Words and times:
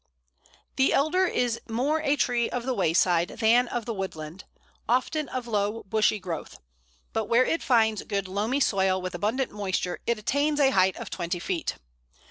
]The 0.77 0.93
Elder 0.93 1.27
is 1.27 1.61
more 1.69 2.01
a 2.01 2.15
tree 2.15 2.49
of 2.49 2.63
the 2.65 2.73
wayside 2.73 3.27
than 3.39 3.67
of 3.67 3.85
the 3.85 3.93
woodland, 3.93 4.45
often 4.89 5.29
of 5.29 5.45
low 5.45 5.83
bushy 5.83 6.17
growth; 6.17 6.57
but 7.13 7.25
where 7.25 7.45
it 7.45 7.61
finds 7.61 8.01
good 8.05 8.27
loamy 8.27 8.61
soil 8.61 8.99
with 8.99 9.13
abundant 9.13 9.51
moisture 9.51 9.99
it 10.07 10.17
attains 10.17 10.59
a 10.59 10.71
height 10.71 10.97
of 10.97 11.11
twenty 11.11 11.37
feet. 11.37 11.75